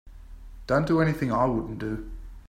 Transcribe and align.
Don't 0.65 0.87
do 0.87 0.99
anything 0.99 1.31
I 1.31 1.45
wouldn't 1.45 1.77
do. 1.77 2.09